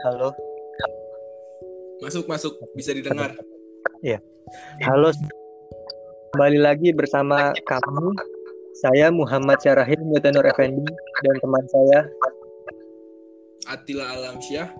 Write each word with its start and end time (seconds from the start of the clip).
Halo. 0.00 0.32
Masuk, 2.00 2.24
masuk. 2.24 2.56
Bisa 2.72 2.96
didengar. 2.96 3.36
Iya. 4.00 4.16
Halo. 4.88 5.12
Kembali 6.32 6.56
lagi 6.56 6.88
bersama 6.96 7.52
kami. 7.68 8.16
Saya 8.80 9.12
Muhammad 9.12 9.60
Syarahim 9.60 10.00
Mutanur 10.08 10.48
Effendi 10.48 10.88
dan 11.20 11.36
teman 11.44 11.64
saya 11.68 11.98
Atila 13.68 14.08
Alamsyah. 14.16 14.72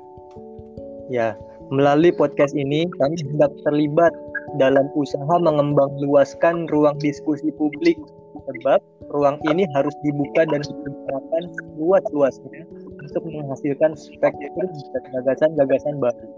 Ya, 1.13 1.37
melalui 1.69 2.17
podcast 2.17 2.57
ini 2.57 2.89
kami 2.97 3.21
hendak 3.21 3.53
terlibat 3.69 4.17
dalam 4.57 4.89
usaha 4.97 5.37
mengembang 5.37 6.01
luaskan 6.01 6.65
ruang 6.73 6.97
diskusi 6.97 7.53
publik 7.61 8.01
sebab 8.49 8.81
ruang 9.13 9.37
ini 9.53 9.69
harus 9.77 9.93
dibuka 10.01 10.49
dan 10.49 10.65
dibicarakan 10.65 11.45
seluas-luasnya 11.61 12.65
untuk 13.11 13.27
menghasilkan 13.27 13.99
spektrum 13.99 14.71
dan 14.95 15.03
gagasan-gagasan 15.19 15.99
baru. 15.99 16.29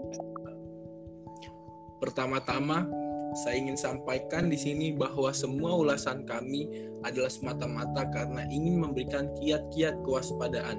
Pertama-tama, 2.01 2.89
saya 3.45 3.57
ingin 3.57 3.77
sampaikan 3.77 4.49
di 4.49 4.57
sini 4.57 4.93
bahwa 4.93 5.33
semua 5.33 5.73
ulasan 5.77 6.25
kami 6.25 6.69
adalah 7.05 7.29
semata-mata 7.29 8.09
karena 8.13 8.45
ingin 8.49 8.81
memberikan 8.81 9.31
kiat-kiat 9.39 10.01
kewaspadaan 10.05 10.77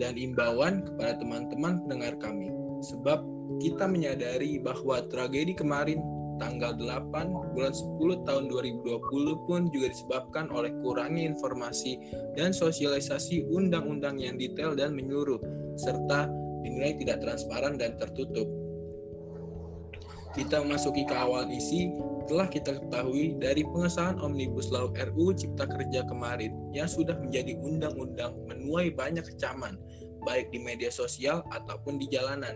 dan 0.00 0.16
imbauan 0.16 0.86
kepada 0.86 1.20
teman-teman 1.20 1.84
pendengar 1.84 2.14
kami. 2.16 2.48
Sebab 2.80 3.20
kita 3.60 3.84
menyadari 3.84 4.56
bahwa 4.56 5.04
tragedi 5.12 5.52
kemarin 5.52 6.00
tanggal 6.40 6.72
8 6.74 7.52
bulan 7.54 7.70
10 7.76 8.26
tahun 8.26 8.44
2020 8.48 9.46
pun 9.46 9.68
juga 9.68 9.86
disebabkan 9.92 10.48
oleh 10.50 10.72
kurangnya 10.80 11.28
informasi 11.36 12.00
dan 12.34 12.56
sosialisasi 12.56 13.46
undang-undang 13.52 14.16
yang 14.16 14.40
detail 14.40 14.72
dan 14.72 14.96
menyeluruh 14.96 15.38
serta 15.76 16.32
dinilai 16.64 16.96
tidak 16.96 17.20
transparan 17.20 17.76
dan 17.76 17.94
tertutup. 18.00 18.48
Kita 20.32 20.62
memasuki 20.62 21.04
ke 21.04 21.14
awal 21.14 21.50
isi 21.52 21.90
telah 22.30 22.46
kita 22.46 22.78
ketahui 22.78 23.34
dari 23.42 23.66
pengesahan 23.66 24.22
Omnibus 24.22 24.70
Law 24.70 24.94
RUU 24.94 25.34
Cipta 25.34 25.66
Kerja 25.66 26.06
kemarin 26.06 26.54
yang 26.70 26.86
sudah 26.86 27.18
menjadi 27.18 27.58
undang-undang 27.58 28.38
menuai 28.46 28.94
banyak 28.94 29.26
kecaman 29.26 29.74
baik 30.22 30.52
di 30.54 30.62
media 30.62 30.92
sosial 30.92 31.42
ataupun 31.50 31.98
di 31.98 32.06
jalanan 32.06 32.54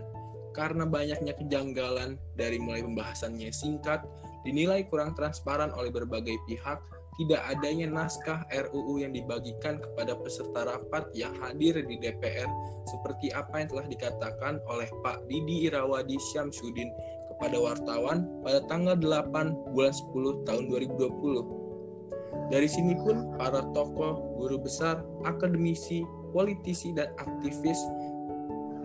karena 0.55 0.87
banyaknya 0.87 1.35
kejanggalan 1.35 2.15
dari 2.39 2.55
mulai 2.57 2.81
pembahasannya 2.81 3.51
singkat, 3.51 4.07
dinilai 4.47 4.87
kurang 4.87 5.11
transparan 5.13 5.75
oleh 5.75 5.91
berbagai 5.91 6.39
pihak, 6.47 6.79
tidak 7.15 7.41
adanya 7.47 7.87
naskah 7.87 8.43
RUU 8.51 9.03
yang 9.03 9.15
dibagikan 9.15 9.79
kepada 9.79 10.15
peserta 10.19 10.67
rapat 10.67 11.07
yang 11.15 11.31
hadir 11.39 11.79
di 11.79 11.95
DPR 11.95 12.47
seperti 12.87 13.31
apa 13.31 13.63
yang 13.63 13.67
telah 13.71 13.87
dikatakan 13.87 14.59
oleh 14.67 14.87
Pak 14.99 15.23
Didi 15.31 15.71
Irawadi 15.71 16.19
Syamsuddin 16.31 16.91
kepada 17.35 17.55
wartawan 17.59 18.27
pada 18.43 18.59
tanggal 18.67 18.99
8 18.99 19.75
bulan 19.75 19.93
10 19.95 20.47
tahun 20.47 20.63
2020. 20.71 22.51
Dari 22.51 22.67
sini 22.67 22.93
pun 22.99 23.31
para 23.39 23.63
tokoh, 23.71 24.35
guru 24.37 24.59
besar, 24.59 25.01
akademisi, 25.23 26.03
politisi, 26.35 26.91
dan 26.91 27.09
aktivis 27.15 27.79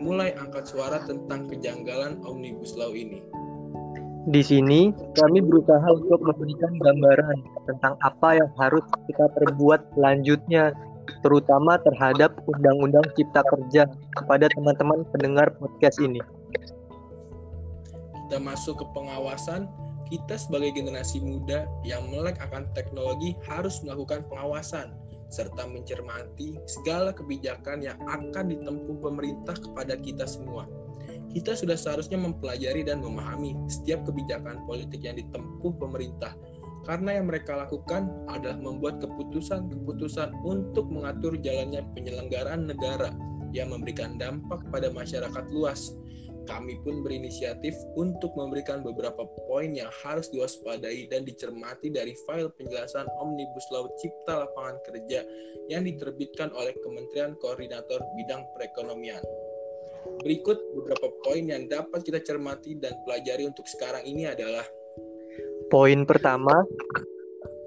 mulai 0.01 0.33
angkat 0.35 0.65
suara 0.67 0.99
tentang 1.05 1.47
kejanggalan 1.47 2.19
Omnibus 2.25 2.75
Law 2.75 2.97
ini. 2.97 3.21
Di 4.29 4.45
sini, 4.45 4.93
kami 5.17 5.41
berusaha 5.41 5.97
untuk 5.97 6.21
memberikan 6.21 6.77
gambaran 6.77 7.41
tentang 7.65 7.97
apa 8.05 8.37
yang 8.37 8.51
harus 8.61 8.85
kita 9.09 9.33
perbuat 9.33 9.97
selanjutnya, 9.97 10.77
terutama 11.25 11.81
terhadap 11.81 12.37
Undang-Undang 12.45 13.17
Cipta 13.17 13.41
Kerja 13.49 13.89
kepada 14.17 14.53
teman-teman 14.53 15.09
pendengar 15.09 15.57
podcast 15.57 15.97
ini. 16.05 16.21
Kita 18.29 18.39
masuk 18.45 18.85
ke 18.85 18.87
pengawasan, 18.93 19.73
kita 20.13 20.37
sebagai 20.37 20.77
generasi 20.77 21.25
muda 21.25 21.65
yang 21.81 22.05
melek 22.13 22.37
akan 22.45 22.69
teknologi 22.77 23.41
harus 23.49 23.81
melakukan 23.81 24.21
pengawasan 24.29 24.93
serta 25.31 25.65
mencermati 25.71 26.59
segala 26.67 27.15
kebijakan 27.15 27.87
yang 27.87 27.97
akan 28.05 28.51
ditempuh 28.51 28.99
pemerintah 28.99 29.55
kepada 29.55 29.95
kita 29.97 30.27
semua. 30.27 30.67
Kita 31.31 31.55
sudah 31.55 31.79
seharusnya 31.79 32.19
mempelajari 32.19 32.83
dan 32.83 32.99
memahami 33.01 33.55
setiap 33.71 34.03
kebijakan 34.03 34.67
politik 34.67 35.07
yang 35.07 35.15
ditempuh 35.15 35.79
pemerintah, 35.79 36.35
karena 36.83 37.23
yang 37.23 37.31
mereka 37.31 37.55
lakukan 37.55 38.11
adalah 38.27 38.59
membuat 38.59 38.99
keputusan-keputusan 38.99 40.43
untuk 40.43 40.91
mengatur 40.91 41.39
jalannya 41.39 41.87
penyelenggaraan 41.95 42.67
negara 42.67 43.15
yang 43.55 43.71
memberikan 43.71 44.19
dampak 44.19 44.59
pada 44.75 44.91
masyarakat 44.91 45.45
luas, 45.55 45.95
kami 46.49 46.79
pun 46.85 47.05
berinisiatif 47.05 47.75
untuk 47.97 48.33
memberikan 48.37 48.81
beberapa 48.81 49.27
poin 49.49 49.73
yang 49.73 49.89
harus 50.05 50.29
diwaspadai 50.33 51.11
dan 51.11 51.25
dicermati 51.25 51.93
dari 51.93 52.17
file 52.25 52.53
penjelasan 52.55 53.09
Omnibus 53.21 53.67
Law 53.73 53.91
Cipta 54.01 54.47
Lapangan 54.47 54.79
Kerja 54.89 55.25
yang 55.69 55.85
diterbitkan 55.85 56.53
oleh 56.57 56.73
Kementerian 56.81 57.37
Koordinator 57.41 58.01
Bidang 58.17 58.47
Perekonomian. 58.57 59.23
Berikut 60.25 60.57
beberapa 60.77 61.13
poin 61.25 61.45
yang 61.45 61.69
dapat 61.69 62.01
kita 62.05 62.25
cermati 62.25 62.77
dan 62.81 62.97
pelajari 63.05 63.45
untuk 63.45 63.69
sekarang 63.69 64.05
ini 64.09 64.29
adalah 64.29 64.65
Poin 65.71 66.03
pertama, 66.03 66.67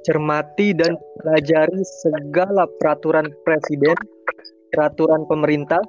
cermati 0.04 0.76
dan 0.76 1.00
pelajari 1.24 1.80
segala 2.04 2.68
peraturan 2.68 3.32
presiden, 3.48 3.96
peraturan 4.76 5.24
pemerintah, 5.24 5.80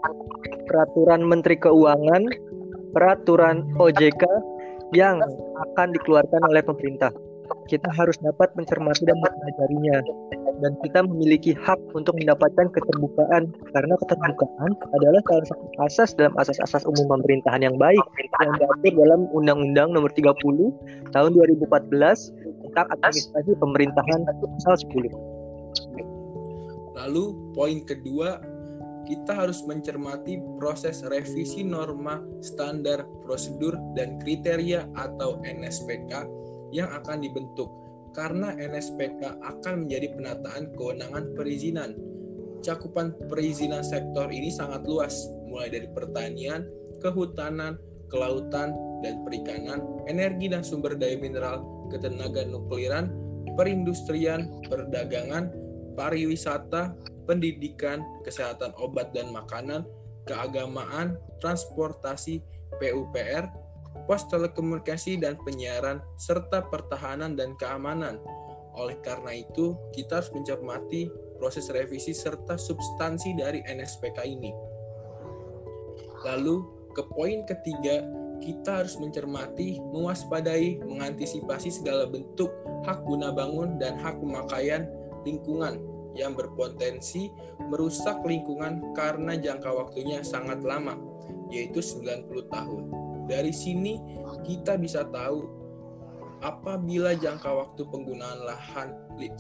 peraturan 0.71 1.27
menteri 1.27 1.59
keuangan, 1.59 2.23
peraturan 2.95 3.67
OJK 3.77 4.23
yang 4.95 5.19
akan 5.75 5.91
dikeluarkan 5.93 6.41
oleh 6.47 6.63
pemerintah. 6.63 7.11
Kita 7.69 7.93
harus 7.93 8.17
dapat 8.25 8.55
mencermati 8.57 9.05
dan 9.05 9.21
mempelajarinya 9.21 10.01
dan 10.63 10.73
kita 10.87 11.03
memiliki 11.03 11.53
hak 11.53 11.77
untuk 11.93 12.15
mendapatkan 12.15 12.71
keterbukaan 12.71 13.51
karena 13.75 13.95
keterbukaan 14.07 14.71
adalah 14.95 15.21
salah 15.27 15.47
satu 15.51 15.67
asas 15.83 16.11
dalam 16.15 16.35
asas-asas 16.39 16.87
umum 16.87 17.19
pemerintahan 17.19 17.67
yang 17.67 17.77
baik 17.77 18.01
yang 18.41 18.55
diatur 18.57 18.93
dalam 18.95 19.27
Undang-Undang 19.35 19.93
Nomor 19.93 20.15
30 20.15 21.11
Tahun 21.11 21.31
2014 21.35 21.91
tentang 22.71 22.87
administrasi 22.97 23.53
pemerintahan 23.59 24.21
pasal 24.25 24.75
10. 24.79 25.11
Lalu 26.95 27.25
poin 27.53 27.83
kedua 27.83 28.39
kita 29.05 29.33
harus 29.37 29.61
mencermati 29.65 30.41
proses 30.57 31.05
revisi 31.07 31.63
norma 31.63 32.21
standar 32.41 33.05
prosedur 33.25 33.77
dan 33.93 34.17
kriteria 34.21 34.89
atau 34.97 35.41
NSPK 35.45 36.13
yang 36.73 36.91
akan 36.91 37.23
dibentuk 37.23 37.69
karena 38.15 38.55
NSPK 38.55 39.43
akan 39.43 39.87
menjadi 39.87 40.15
penataan 40.15 40.71
kewenangan 40.79 41.35
perizinan. 41.35 41.99
Cakupan 42.65 43.13
perizinan 43.29 43.85
sektor 43.85 44.33
ini 44.33 44.49
sangat 44.49 44.89
luas, 44.89 45.29
mulai 45.51 45.69
dari 45.69 45.91
pertanian, 45.93 46.65
kehutanan, 47.05 47.77
kelautan, 48.09 48.73
dan 49.05 49.21
perikanan, 49.21 49.85
energi 50.09 50.49
dan 50.49 50.65
sumber 50.65 50.97
daya 50.97 51.21
mineral, 51.21 51.61
ketenaga 51.93 52.49
nukliran, 52.49 53.13
perindustrian, 53.59 54.49
perdagangan, 54.73 55.53
pariwisata, 55.93 56.97
pendidikan, 57.25 58.05
kesehatan 58.23 58.73
obat 58.79 59.13
dan 59.17 59.33
makanan, 59.33 59.85
keagamaan, 60.25 61.21
transportasi, 61.41 62.41
PUPR, 62.81 63.45
pos 64.05 64.27
telekomunikasi 64.29 65.21
dan 65.21 65.41
penyiaran, 65.45 66.01
serta 66.21 66.65
pertahanan 66.69 67.37
dan 67.37 67.57
keamanan. 67.57 68.21
Oleh 68.75 68.99
karena 69.01 69.37
itu, 69.37 69.79
kita 69.95 70.21
harus 70.21 70.31
mencermati 70.35 71.07
proses 71.39 71.71
revisi 71.71 72.11
serta 72.11 72.59
substansi 72.59 73.39
dari 73.39 73.63
NSPK 73.63 74.19
ini. 74.27 74.51
Lalu, 76.27 76.65
ke 76.97 77.03
poin 77.15 77.47
ketiga, 77.47 78.03
kita 78.43 78.83
harus 78.83 78.99
mencermati, 78.99 79.79
mewaspadai, 79.95 80.83
mengantisipasi 80.83 81.71
segala 81.71 82.09
bentuk 82.11 82.51
hak 82.85 83.01
guna 83.07 83.31
bangun 83.33 83.81
dan 83.81 83.97
hak 83.97 84.19
pemakaian 84.21 84.91
lingkungan 85.25 85.81
yang 86.15 86.39
berpotensi 86.39 87.31
merusak 87.71 88.23
lingkungan 88.23 88.95
karena 88.95 89.35
jangka 89.35 89.71
waktunya 89.71 90.23
sangat 90.23 90.63
lama, 90.63 90.95
yaitu 91.51 91.83
90 91.83 92.31
tahun. 92.49 92.83
Dari 93.27 93.53
sini 93.53 93.99
kita 94.47 94.79
bisa 94.79 95.05
tahu 95.11 95.45
apabila 96.45 97.17
jangka 97.17 97.51
waktu 97.51 97.83
penggunaan 97.89 98.41
lahan 98.45 98.89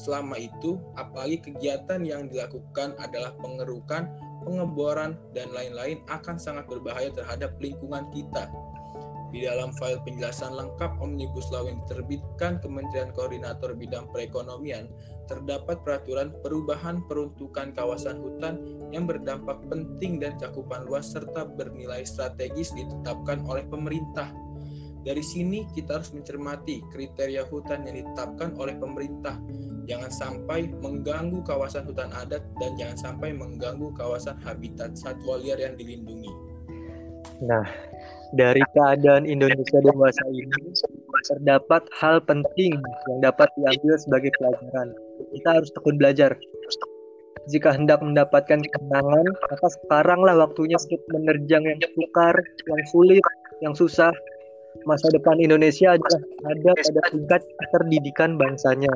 selama 0.00 0.40
itu, 0.40 0.80
apalagi 0.96 1.52
kegiatan 1.52 2.00
yang 2.00 2.26
dilakukan 2.32 2.96
adalah 2.96 3.36
pengerukan, 3.38 4.08
pengeboran, 4.42 5.20
dan 5.36 5.52
lain-lain 5.52 6.00
akan 6.08 6.40
sangat 6.40 6.64
berbahaya 6.64 7.12
terhadap 7.12 7.54
lingkungan 7.60 8.08
kita. 8.08 8.48
Di 9.32 9.46
dalam 9.46 9.74
file 9.74 9.98
penjelasan 10.02 10.54
lengkap 10.54 11.00
Omnibus 11.02 11.50
Law 11.50 11.66
yang 11.66 11.82
diterbitkan 11.86 12.62
Kementerian 12.62 13.10
Koordinator 13.14 13.74
Bidang 13.74 14.10
Perekonomian, 14.14 14.90
terdapat 15.26 15.80
peraturan 15.82 16.30
perubahan 16.44 17.02
peruntukan 17.08 17.72
kawasan 17.72 18.20
hutan 18.20 18.60
yang 18.92 19.08
berdampak 19.08 19.58
penting 19.66 20.20
dan 20.22 20.36
cakupan 20.36 20.84
luas 20.86 21.10
serta 21.10 21.48
bernilai 21.48 22.04
strategis 22.06 22.70
ditetapkan 22.76 23.42
oleh 23.48 23.64
pemerintah. 23.66 24.30
Dari 25.04 25.20
sini 25.20 25.68
kita 25.76 26.00
harus 26.00 26.16
mencermati 26.16 26.80
kriteria 26.88 27.44
hutan 27.52 27.84
yang 27.84 28.00
ditetapkan 28.00 28.56
oleh 28.56 28.72
pemerintah. 28.80 29.36
Jangan 29.84 30.08
sampai 30.08 30.72
mengganggu 30.80 31.44
kawasan 31.44 31.84
hutan 31.84 32.08
adat 32.16 32.40
dan 32.56 32.72
jangan 32.80 32.96
sampai 32.96 33.36
mengganggu 33.36 33.92
kawasan 33.92 34.40
habitat 34.40 34.96
satwa 34.96 35.36
liar 35.36 35.60
yang 35.60 35.76
dilindungi. 35.76 36.32
Nah, 37.44 37.68
dari 38.34 38.62
keadaan 38.74 39.24
Indonesia 39.24 39.78
dewasa 39.78 40.22
ini 40.34 40.50
terdapat 41.24 41.86
hal 41.96 42.18
penting 42.26 42.74
yang 43.10 43.18
dapat 43.22 43.48
diambil 43.56 43.94
sebagai 43.96 44.30
pelajaran. 44.36 44.90
Kita 45.32 45.48
harus 45.62 45.70
tekun 45.72 45.96
belajar. 45.96 46.34
Jika 47.44 47.76
hendak 47.76 48.00
mendapatkan 48.00 48.60
kemenangan, 48.60 49.26
maka 49.52 49.66
sekaranglah 49.68 50.34
waktunya 50.48 50.80
untuk 50.80 51.00
menerjang 51.12 51.62
yang 51.68 51.80
sukar, 51.92 52.34
yang 52.64 52.82
sulit, 52.88 53.24
yang 53.60 53.74
susah, 53.76 54.12
masa 54.88 55.06
depan 55.12 55.38
Indonesia 55.38 55.94
adalah 55.94 56.20
ada 56.50 56.72
pada 56.72 57.02
tingkat 57.12 57.42
keterdidikan 57.44 58.40
bangsanya. 58.40 58.90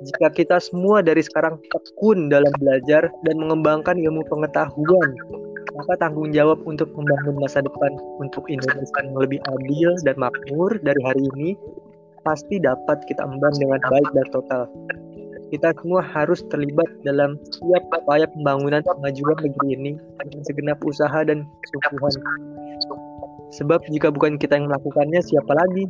Jika 0.00 0.32
kita 0.32 0.56
semua 0.58 1.04
dari 1.04 1.20
sekarang 1.20 1.60
tekun 1.70 2.32
dalam 2.32 2.50
belajar 2.58 3.06
dan 3.22 3.36
mengembangkan 3.36 4.00
ilmu 4.00 4.24
pengetahuan, 4.26 5.10
maka 5.80 5.96
tanggung 5.96 6.28
jawab 6.36 6.60
untuk 6.68 6.92
membangun 6.92 7.40
masa 7.40 7.64
depan 7.64 7.96
untuk 8.20 8.44
Indonesia 8.52 9.00
yang 9.00 9.16
lebih 9.16 9.40
adil 9.48 9.96
dan 10.04 10.12
makmur 10.20 10.76
dari 10.84 11.00
hari 11.00 11.24
ini 11.36 11.56
pasti 12.20 12.60
dapat 12.60 13.00
kita 13.08 13.24
emban 13.24 13.56
dengan 13.56 13.80
baik 13.88 14.08
dan 14.12 14.26
total. 14.28 14.62
Kita 15.48 15.72
semua 15.80 16.04
harus 16.04 16.44
terlibat 16.52 16.86
dalam 17.02 17.40
setiap 17.48 17.82
upaya 17.96 18.28
pembangunan 18.28 18.84
kemajuan 18.84 19.40
negeri 19.40 19.68
ini 19.72 19.92
dengan 20.20 20.44
segenap 20.44 20.78
usaha 20.84 21.24
dan 21.24 21.48
kesungguhan. 21.64 22.12
Sebab 23.56 23.82
jika 23.90 24.12
bukan 24.14 24.38
kita 24.38 24.60
yang 24.60 24.70
melakukannya, 24.70 25.18
siapa 25.24 25.50
lagi? 25.56 25.88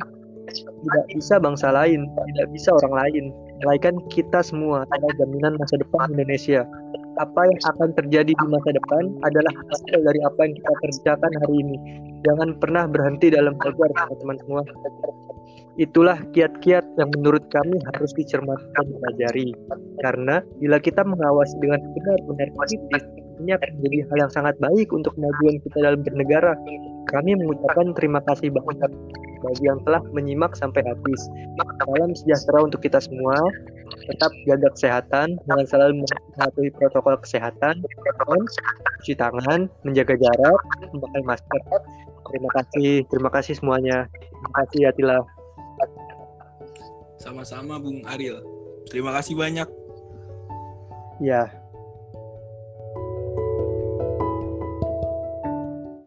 Tidak 0.49 1.05
bisa 1.13 1.37
bangsa 1.37 1.69
lain, 1.69 2.09
tidak 2.09 2.47
bisa 2.55 2.73
orang 2.73 2.95
lain, 3.05 3.23
melainkan 3.61 4.01
kita 4.09 4.41
semua 4.41 4.87
adalah 4.89 5.13
jaminan 5.21 5.53
masa 5.61 5.77
depan 5.77 6.09
Indonesia. 6.15 6.65
Apa 7.21 7.41
yang 7.45 7.59
akan 7.69 7.89
terjadi 7.93 8.33
di 8.33 8.45
masa 8.49 8.73
depan 8.73 9.03
adalah 9.21 9.53
hasil 9.69 9.97
dari 10.01 10.19
apa 10.25 10.39
yang 10.41 10.53
kita 10.57 10.73
kerjakan 10.81 11.31
hari 11.45 11.55
ini. 11.61 11.77
Jangan 12.25 12.57
pernah 12.57 12.89
berhenti 12.89 13.29
dalam 13.29 13.53
belajar, 13.61 13.93
teman-teman 13.93 14.37
semua. 14.41 14.61
Itulah 15.77 16.17
kiat-kiat 16.33 16.85
yang 16.97 17.09
menurut 17.13 17.45
kami 17.53 17.77
harus 17.93 18.11
dicermati 18.17 18.65
dan 18.73 18.85
dipelajari. 18.89 19.47
Karena 20.01 20.41
bila 20.57 20.81
kita 20.81 21.05
mengawasi 21.05 21.53
dengan 21.61 21.79
benar-benar 21.93 22.49
kritis, 22.57 23.03
ini 23.41 23.53
akan 23.53 23.69
menjadi 23.77 23.97
hal 24.09 24.17
yang 24.25 24.33
sangat 24.33 24.55
baik 24.57 24.89
untuk 24.89 25.13
kemajuan 25.13 25.61
kita 25.61 25.77
dalam 25.77 26.01
bernegara. 26.01 26.53
Kami 27.05 27.31
mengucapkan 27.37 27.93
terima 27.93 28.19
kasih 28.25 28.49
banget 28.49 28.89
bagi 29.41 29.63
yang 29.67 29.81
telah 29.83 30.01
menyimak 30.13 30.53
sampai 30.53 30.85
habis. 30.85 31.21
Salam 31.81 32.13
sejahtera 32.13 32.59
untuk 32.65 32.79
kita 32.81 33.01
semua. 33.01 33.35
Tetap 34.07 34.31
jaga 34.47 34.69
kesehatan 34.73 35.37
dengan 35.45 35.65
selalu 35.67 36.05
mematuhi 36.05 36.69
protokol 36.73 37.19
kesehatan, 37.21 37.83
cuci 39.01 39.13
tangan, 39.17 39.67
menjaga 39.83 40.15
jarak, 40.17 40.61
memakai 40.95 41.21
masker. 41.27 41.61
Terima 42.31 42.49
kasih, 42.55 42.91
terima 43.11 43.29
kasih 43.29 43.53
semuanya. 43.59 44.07
Terima 44.15 44.51
kasih 44.63 44.81
Atila. 44.87 45.19
Sama-sama 47.19 47.77
Bung 47.77 48.01
Ariel. 48.07 48.41
Terima 48.89 49.13
kasih 49.13 49.37
banyak. 49.37 49.67
Ya. 51.21 51.60